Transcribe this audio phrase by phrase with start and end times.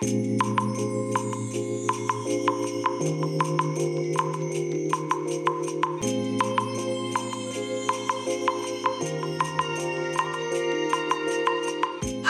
[0.00, 0.04] は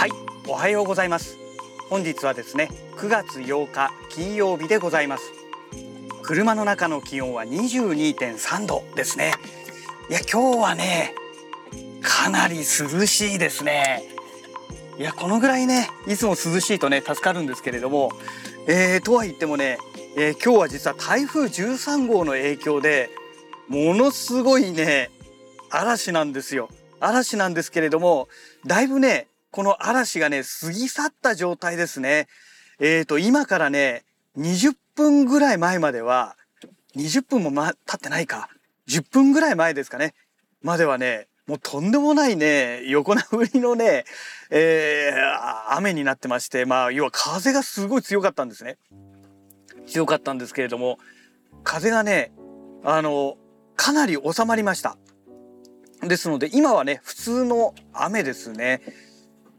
[0.06, 0.10] い
[0.48, 1.36] おはようございます。
[1.90, 5.30] 本日はですね9月8日金曜日でございます。
[6.22, 9.34] 車の中の気温は22.3度ですね。
[10.08, 11.14] いや今日はね
[12.00, 12.64] かなり涼
[13.04, 14.17] しいですね。
[14.98, 18.10] いやこのぐらいねいつも涼しいとね助かるんですけれども、
[18.66, 19.78] えー、とは言ってもね、
[20.16, 23.08] えー、今日は実は台風13号の影響で
[23.68, 25.10] ものすごいね
[25.70, 26.68] 嵐なんですよ。
[26.98, 28.26] 嵐なんですけれども
[28.66, 32.26] だいぶねこの嵐がね過ぎ去った状態ですね。
[32.80, 34.02] えーと今からね
[34.36, 36.34] 20分ぐらい前までは
[36.96, 38.48] 20分も、ま、経ってないか。
[38.88, 40.14] 10分ぐらい前ですかね。
[40.60, 44.04] まではねもうとんでもないね、横殴りのね、
[44.50, 48.76] えー、雨になってまして、まあ、要は風がすごい強かったんですね。
[49.86, 50.98] 強かったんですけれども、
[51.64, 52.32] 風がね、
[52.84, 53.38] あの、
[53.76, 54.98] かなり収まりました。
[56.02, 58.82] ですので、今はね、普通の雨ですね。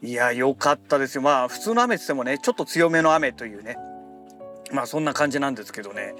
[0.04, 1.24] いや、良かったですよ。
[1.24, 3.78] まあ、普通の雨って言ってもね、ちょっと強めの雨というね、
[4.72, 6.14] まあ、そんな感じなんですけどね。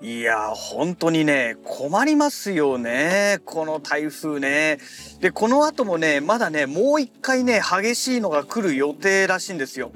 [0.00, 4.78] いや本当にね困りますよねこの台風ね。
[5.20, 9.92] でこの後もねまだねもう一回ね激しいのが来る予定らしいんですよ。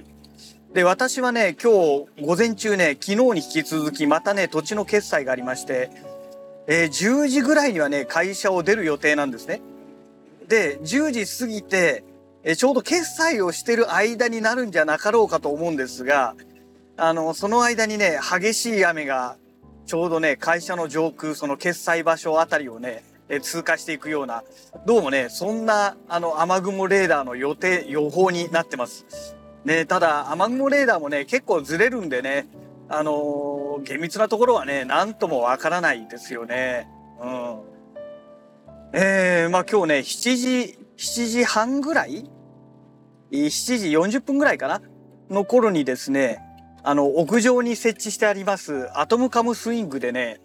[0.73, 5.91] で私はね今日午前中ね昨日に引き続きまたね土地の決済がありまして
[6.71, 9.63] えー、10時ぐらいにはね会社を出る予定なんですね。
[10.49, 12.05] で10時過ぎて
[12.45, 16.35] えちょうど決済をしてる間になるんじゃなかろうかと思うんですが
[16.97, 19.37] あのその間にね激しい雨が
[19.89, 24.45] ちょうどね、会社の上空、その決済場所あたりをね、え通過していくような、
[24.85, 29.35] どうもね、そんな、あの、雨雲レーダーの予定、予報になってます。
[29.65, 32.49] ね、ただ、雨雲レーダーもね、結構ずれるんでね、
[32.91, 36.87] あのー、厳密なところはね、なんともわからないですよね。
[37.23, 37.61] うん。
[38.93, 42.31] えー、まあ今日ね、7時、7時半ぐらい
[43.33, 44.83] ?7 時40分ぐらいかな？
[45.31, 46.43] の頃にですね、
[46.83, 50.41] あの、屋上に設置してありますアトムカムスイングでね、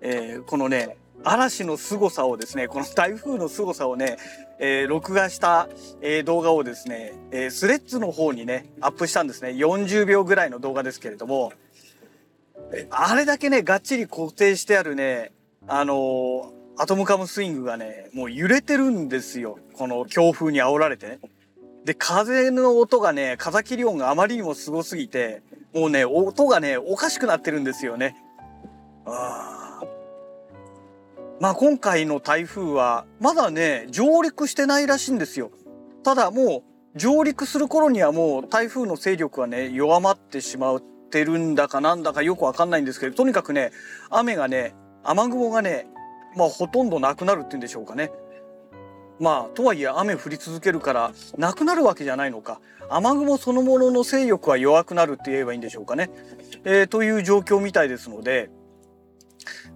[0.00, 4.16] えー、このね、嵐の凄さをですね、この台風の凄さをね、
[4.60, 5.68] えー、録画した、
[6.00, 9.50] えー、動画をですね、えー、スレッズの方にね、アップしたんですね。
[9.50, 11.52] 40秒ぐらいの動画ですけれども、
[12.90, 15.32] あれだけね、がっちり固定してあるね、
[15.66, 19.58] あのアトムカムスイングがね、もう揺れてるんですよ。
[19.74, 21.18] この強風に煽られてね。
[21.84, 25.42] で、風の音がね、風切り音があまりにもすごすぎて、
[25.78, 28.16] もうね、音がね、おかしくなってるんですよね。
[29.06, 29.80] あ
[31.40, 35.52] まあ今回の台風は、まだね、上陸してないらしいんですよ。
[36.02, 36.64] ただも
[36.96, 43.70] う、上陸する頃にはもう台風の勢力はね、弱まってしまってるんだかなんだかよくわかんないんですけど、とにかくね、
[44.10, 44.74] 雨がね、
[45.04, 45.86] 雨雲がね、
[46.36, 48.10] まあほとんどなくなるっていうんでしょうかね。
[49.20, 52.60] まあとはいえ雨降り続けるからなくなるわけじゃないのか。
[52.90, 56.10] 雨雲そのものの勢力は弱くなるって言えばいいんでしょうかね、
[56.64, 58.50] えー、という状況みたいですので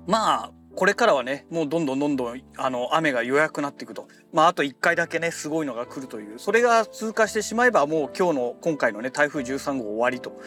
[0.06, 4.08] まあこれからはねもうどんどんどんどんあの雨が弱くなっていくと。
[4.32, 6.38] まああと1回だけねすごいのが来るという。
[6.38, 10.40] それが通過してしまえばもう今日の今回のね台風13号終わりと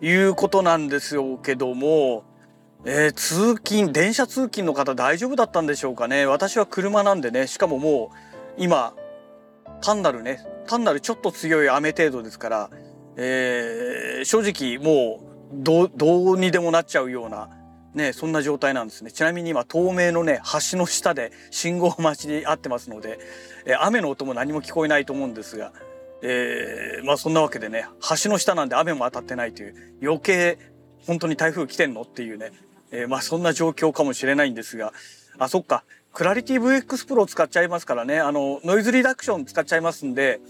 [0.00, 2.24] いうことなんですよけども
[2.84, 6.26] えー、通勤電車通勤の方大丈夫だったんでしょうかね。
[6.26, 7.46] 私は車なんでね。
[7.46, 8.16] しかももう
[8.56, 8.94] 今
[9.80, 12.70] 単なるね単なるちょっと強い雨程度ですから、
[13.16, 15.20] えー、正直も
[15.52, 17.50] うどどうにでもなっちゃうような
[17.94, 19.12] ねそんな状態なんですね。
[19.12, 23.20] ちなみに今透明のね橋の下で信号待ちに合ってますので、
[23.64, 25.72] えー、雨の音も何も聞こえないと思うんですが、
[26.22, 27.86] えー、まあそんなわけでね
[28.22, 30.58] 橋の下なんで雨も当たってないという余計
[31.06, 32.50] 本当に台風来てんのっていうね
[32.92, 34.92] えー、まあそんな状況かもしれないんですが、
[35.38, 35.84] あ、そっか。
[36.12, 38.20] クラリティ VX Pro 使っちゃいますからね。
[38.20, 40.40] あの、ノイズリダクション使っちゃいますんで、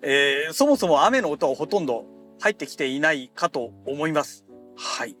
[0.00, 2.04] えー、そもそも雨の音はほとんど
[2.40, 4.44] 入ってきていないかと思います。
[4.76, 5.10] はい。
[5.10, 5.16] い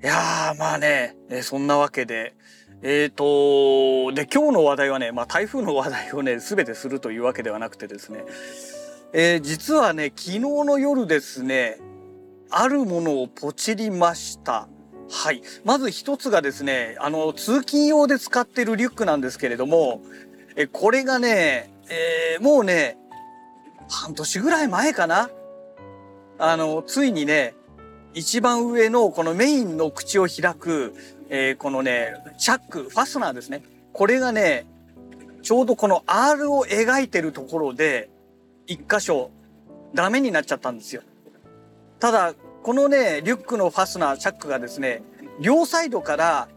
[0.00, 2.34] やー、まあね、えー、そんなわけで、
[2.82, 8.24] えっ、ー、と、で、今日の話題はね、まあ台風の話題をね、すべてするというわけではなくてですね、
[9.12, 11.78] えー、実はね、昨日の夜ですね、
[12.50, 14.68] あるものをポチりました。
[15.10, 15.42] はい。
[15.64, 20.02] まず一つがですね、あの、通勤用で使ってるリュックなんですけれども、
[20.56, 22.98] え、これがね、えー、もうね、
[23.88, 25.30] 半年ぐらい前かな
[26.38, 27.54] あの、ついにね、
[28.14, 30.94] 一番上のこのメインの口を開く、
[31.30, 33.62] えー、このね、チャック、ファスナーですね。
[33.92, 34.66] これがね、
[35.42, 38.10] ちょうどこの R を描いてるところで、
[38.66, 39.30] 一箇所
[39.94, 41.02] ダメになっちゃったんですよ。
[41.98, 45.02] ただこのねリュックのファスナーチャックがですね
[45.40, 46.48] 両サイドから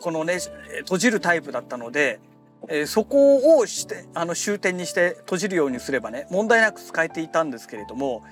[0.00, 0.38] このね
[0.80, 2.20] 閉じるタイプだったので、
[2.68, 8.22] えー、そこをしてあの終点にして閉じるようにすればね問題なく使えていたんですけれども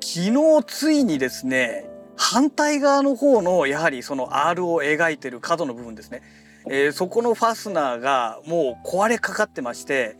[0.00, 6.22] 昨日ついにですね反対側の方のやはりその R を描いてる角の部分ですね、
[6.68, 10.16] えー、そこのファスナーがもう壊れかかってまして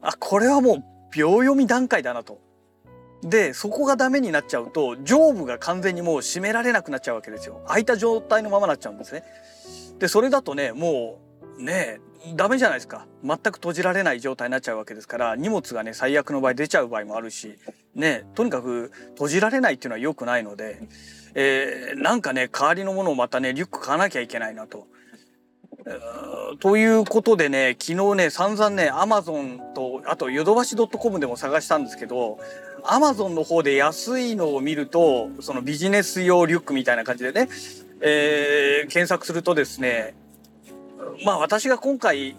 [0.00, 2.45] あこれはもう秒読み段階だなと。
[3.22, 9.24] でそこがダメになっちゃうと上部が完全にもう閉められなくなっちゃうわけですよ開いた状態のままなっちゃうんですね。
[9.98, 11.18] でそれだとねも
[11.58, 12.00] うね
[12.34, 17.56] ダメじゃないですか全く閉じられない状態になっちゃうわけですから荷物がね最悪の場合出ちゃう場合もあるし
[17.94, 20.82] ねとにかく閉じられないっていうのは良くないので、
[21.34, 24.86] えー、なんかね代わりのものをまたねリュック買わなきゃいけないなと。
[26.58, 32.38] ということでね昨日ね散々ねアマゾンとあとヨドバシドットコムでも探したんですけど
[32.84, 37.48] アマゾンの方で安いのを見るとそのビジネス用リュックみたいな感じでね、
[38.00, 40.14] えー、検索するとですね
[41.24, 42.36] まあ私が今回、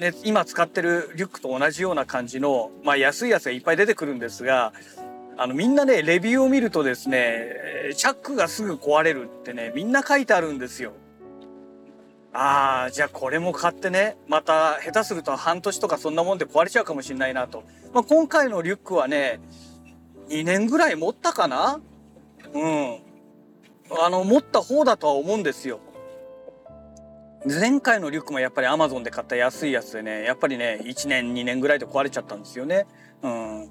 [0.00, 4.72] ね、今使ってるリュックと同じような感じの、まあ、安いやつがいっぱい出てくるんですが
[5.36, 7.54] あのみんなねレビューを見るとですね
[7.94, 10.92] チャックがすぐ壊れるってねみんな書いてあるんですよ。
[12.32, 14.16] ああじゃあこれも買ってね。
[14.28, 17.64] また下手すると半年とかそんなもんで壊れちゃうかもしれないなと、
[17.94, 19.40] まあ、今回のリュックはね
[20.28, 21.80] 2年ぐらい持ったかな？
[22.52, 22.98] うん。
[24.02, 25.80] あの持った方だとは思うんですよ。
[27.46, 32.86] 前回のリュックもやっぱりアマゾンで買った安いやつでねやっぱりね1年2年ぐらいで壊れちゃったんですよね。
[33.22, 33.70] うん。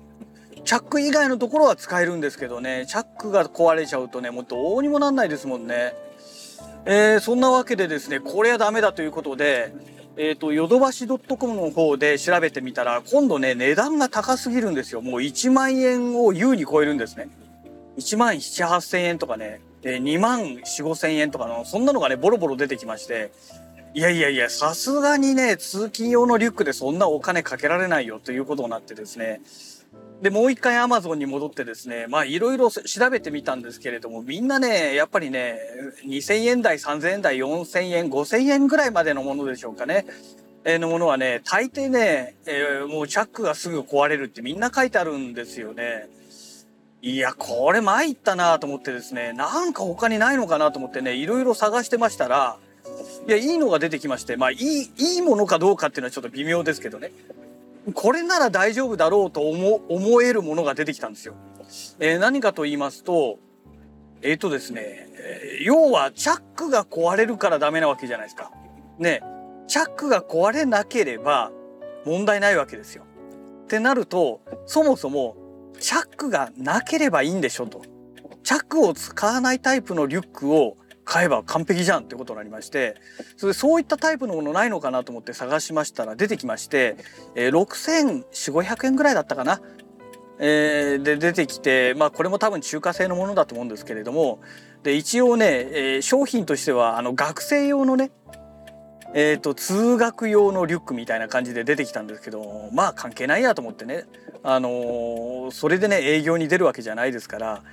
[0.66, 5.94] チャック以外のところは使えるんですけどねチャックが壊れちゃうとねもうどうにもなんないですもんね。
[6.90, 9.74] えー、そんなわけでですねこれはダメだということで
[10.20, 15.02] えーと、ヨドバシドットコムの方で調べてみたら今度ね値段が高すぎるんですよ。
[15.02, 17.30] もう1万円を優に超えるんですね。
[18.00, 23.32] 1万7 8 0 0 0円とかねえ2万4 5 0 0 0円とかのそんなのがねボロボロ出てきまして。
[23.94, 29.42] いやいやいやさすがにね通勤用のリュックでそんなお金かけられないよということになってですね。
[30.22, 35.60] でもう一回アマゾンに戻ってですねまあいろいろ調べてみたんですけれどもみんなねやっぱりね
[36.06, 40.06] 2,000円台3,000円台4,000円5,000円ぐらいまでのものでしょうかね。
[40.66, 46.10] え、のものはね大抵ね、えー、もうチャックがすぐ壊れるってみんな書いてあるんですよね。
[47.02, 52.58] いやこれ参ったなと思ってですねなんか他にないのかなと思ってねいろいろ探してましたら
[53.28, 57.12] いやいいのが出てきましてまあいいいいものかどうかっていうのはちょっと微妙ですけどね
[57.94, 61.36] これなら大丈夫だろうと思思えるものが出てきたんですよ。
[62.00, 63.40] えー、何かと言いますと、
[64.22, 64.82] えっ、ー、とですね、
[65.18, 68.52] え、要はチャックが壊れるからダメなわけじゃないですか。
[69.00, 69.22] ね、
[69.68, 71.52] チャックが壊れなければ
[72.06, 73.04] 問題ないわけですよ。
[73.64, 75.36] ってなると、そもそも
[75.80, 77.82] チャックがなければいいんでしょと。
[78.44, 82.96] チャックを使わないタイプのリュックを買えば完璧じゃんってことになりまして
[83.38, 86.98] それそういったタイプのものないのかなと思って探しましたら出てきまして、
[87.34, 89.62] えー、6400円ぐらいだったかな。
[90.40, 94.40] えー、で出てきて、まあ、これも多分中華製のものだと思うんですけれども
[94.84, 98.12] で一応ね、えー、商品としてはあの学生用のね
[99.20, 104.06] えーと、通学用のリュックみたいな感じで出てきたんですけどまあ関係ないやと思ってね、
[104.44, 107.64] あのー、それでね営業に出るわけじゃないですから、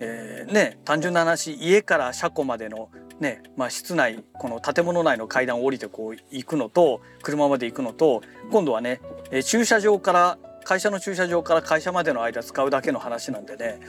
[0.00, 2.88] えー、ね単純な話家から車庫までの
[3.20, 9.00] ねまあ、室内この建物内の階段を降りてこう行くのと車まで行くのと今度はね
[9.30, 13.80] え駐車場から会社の駐車場から会社までの間使うだけの話なんでね、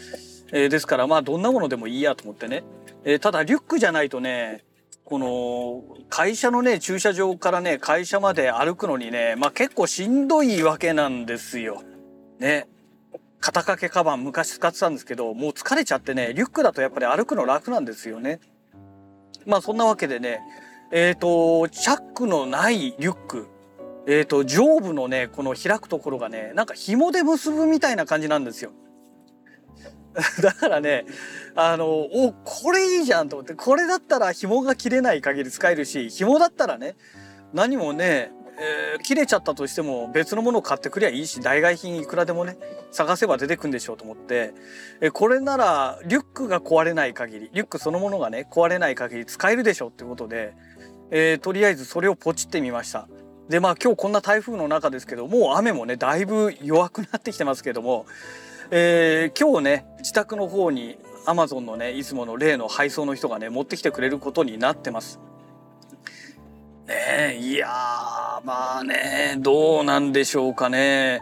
[0.54, 2.64] えー、ですからまあどんなものでもいいやと思ってね、
[3.04, 4.64] え、ただリュックじゃないとね
[5.08, 11.82] この会社のね駐車場からね会社まで歩くのにねまあ結構しんどいわけなんですよ。
[12.40, 12.68] ね。
[13.40, 18.42] 肩掛けカバン昔使ってたんですけどもう疲れちゃってねリュックだとやっぱり歩くの楽なんですよね。
[19.46, 20.42] まあそんなわけでね
[20.92, 23.48] えっ、ー、とチャックのないリュック
[24.08, 28.74] えっ、ー、と上部のねこの開くところがねなんか紐で結ぶみたいな感じなんですよ。
[30.42, 31.06] だからね
[31.56, 36.96] あのおこれいいじゃんと思ってこれだったら紐が切れない限り使えるし紐だったらね
[37.54, 42.58] 何もね、えー、切れちゃったとしても別のものを買ってくりゃいいし代替品いくらでもね
[42.92, 44.54] 探せば出てくんでしょうと思って、
[45.02, 50.54] えこれならリュックが壊れない限りリュックそのものがね壊れない限り使えるでしょうってことで、
[51.12, 53.08] えー、とりあえずそれをポチってみました。
[53.50, 58.06] でまあ今日こんな台風の中ですけどもう雨もねだいぶ弱くなってきてますけども
[58.70, 65.20] えー、今日ね自宅の方にアマゾンのねいつもの例の配送の人がね持ってきてくれることになってます。
[66.86, 67.68] ねいや
[68.44, 71.22] まあねどうなんでしょうかね。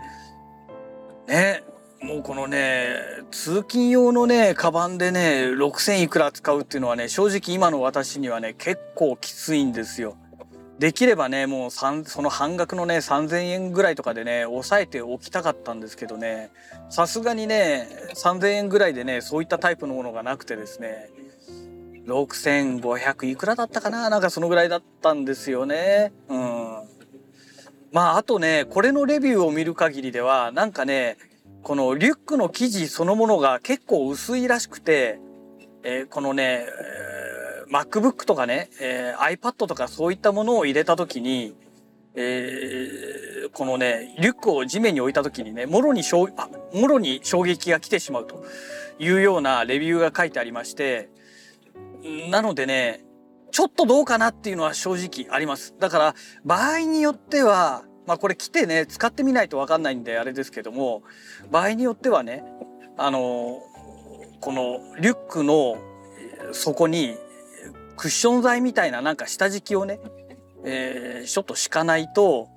[1.27, 1.63] ね
[2.01, 2.97] もうこのね
[3.29, 10.17] 通勤用のねカバンでね6,000いくら使うっていうのはね正直今の私にはね結構きついんですよ。
[10.79, 16.51] できればねもうその半額のね3,000円ぐらいとかでね抑えておきたかったんですけどね
[16.89, 21.09] さすがにね3,000円ぐらいでねそういったタイプのものがなくてですね
[22.07, 26.13] 6,500いくらだったかななんかそのぐらいだったんですよね。
[26.29, 26.75] うん。
[27.91, 31.17] まああとねこれのレビューを見る限りではなんかね
[31.65, 35.19] このリュックの生地そのものが結構薄いらしくて、
[35.83, 36.67] えー、このね、
[37.69, 41.55] MacBook とかね、えー、iPad とかそういったものを入れた時に、
[42.15, 48.45] えー、このね、リュックを地面に置いた時にね、もろに衝あもろに衝撃が来てしまうと
[48.99, 51.09] いうようなレビューが書いてありまして、
[52.29, 53.03] なのでね、
[53.51, 55.75] ちょっとどうかなっていうのは正直あります。
[55.79, 61.03] だから場合によっては、まあこれ来てね、使ってみないとわかんないんであれですけども、
[61.51, 62.43] 場合によってはね、
[62.97, 63.61] あの、
[64.39, 65.77] このリュックの
[66.51, 67.17] 底に
[67.97, 69.99] クッション材みたいななんか下敷きをね、
[70.63, 72.49] えー、ちょっと敷かないと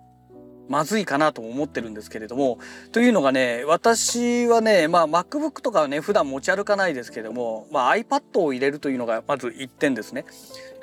[0.68, 2.58] まずいかなと思ってるんですけれども、
[2.92, 10.26] というのがね、私はね、まあ MacBook とかはね、普段持ち歩かないですけども、まあ iPad を入れるというのがまず1点ですね。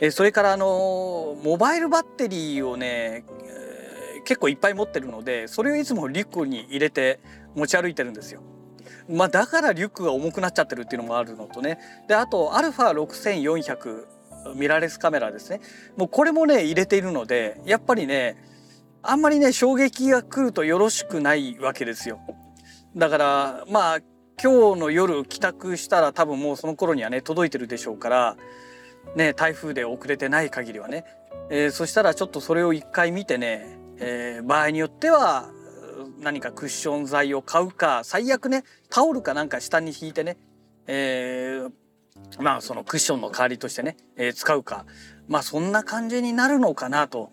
[0.02, 3.26] えー、それからあの、モバイルバッテリーをね、
[4.26, 7.20] 結構いっぱい持ってるのでそれをいつもリュックに入れて
[7.56, 8.42] 持ち歩いてるんですよ。
[9.08, 14.06] まあ、だからリュックが重くなっちゃってるっていうのもあるのとねであと α6400
[14.56, 15.62] ミラーレスカメラですね
[15.98, 18.38] もうこれもね入れているのでやっぱりね
[19.02, 22.20] あんまりね衝撃が来るとよろしくないわけですよ。
[22.96, 24.00] だからまあ
[24.42, 28.38] 今日の夜帰宅したら多分もうその頃にはね届いてるでしょうから
[29.16, 31.06] ね台風で遅れてない限りはね、
[31.50, 35.50] えー、そしたらちょっとそれを一回見てねえー、場合によっては
[36.20, 40.38] 何かクッション材を買うか最悪ねタオルかなんか下に引いてね、
[40.88, 41.72] えー、
[42.39, 44.86] まあそのクッションの代わりとしてね、えー、使うか。
[45.27, 47.31] まあそんな感じになるのかなと。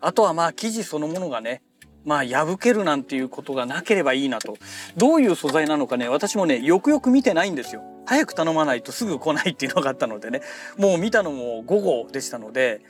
[0.00, 1.62] あとはまあ生地そのものがね
[2.04, 4.56] まあ破けるなんていうことがなければいいなと。
[4.96, 7.82] どういう素材なのかね私もねよくよく見てないんですよ。
[8.06, 10.42] 早く頼まないとすぐ来ないっていうのがあったのでね。
[10.78, 12.80] もう見たのも午後でしたので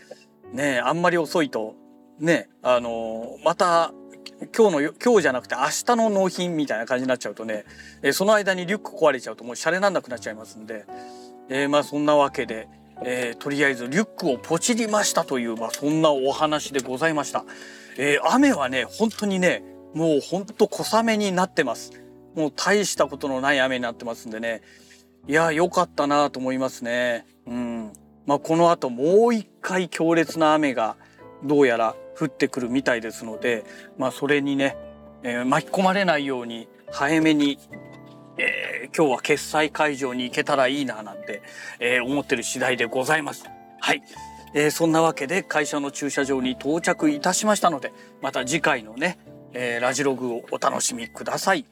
[0.53, 1.75] ねあんまり遅いと。
[2.21, 3.95] ね、あのまた
[4.57, 7.65] 今日の今日じゃなくて明日の納品みたいな感じになっちゃうとね、
[8.03, 10.87] えその間にリュック壊れちゃうともうシャレなんなくなっちゃいますんで、
[11.49, 12.69] えー、まあそんなわけで、
[13.05, 17.45] えー、とりあえずリュックをポチりましたという、まあ、そんなお話でございました。
[17.99, 19.63] えー、雨はね本当にね
[19.95, 21.93] もうほんと小雨になってます。
[22.35, 24.63] もう大したことのない雨になってますんでね
[25.27, 27.27] いや良かったなと思いますね。
[27.47, 27.93] うん
[28.27, 30.97] まあ、この後もう一回強烈な雨が
[31.43, 33.65] どうやら降ってくるみたいですので、
[33.99, 34.77] まあ、それにね、
[35.23, 37.59] えー、巻き込まれないように早めに、
[38.39, 41.43] えー、今日は決済会場に行けたらいいななんて、
[41.79, 43.45] えー、思ってる次第でございます。
[43.81, 44.03] はい。
[44.55, 49.19] えー、そんなわけで会社の駐車場に到着いたしましたので、また次回のね、
[49.53, 51.67] えー、ラジログをお楽しみください。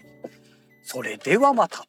[0.82, 1.84] それではまた。